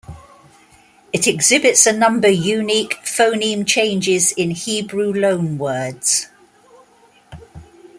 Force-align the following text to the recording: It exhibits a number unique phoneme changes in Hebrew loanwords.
It 1.13 1.27
exhibits 1.27 1.85
a 1.85 1.93
number 1.93 2.27
unique 2.27 2.95
phoneme 3.03 3.67
changes 3.67 4.31
in 4.31 4.49
Hebrew 4.49 5.13
loanwords. 5.13 6.25